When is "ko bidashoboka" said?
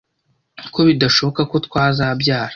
0.73-1.41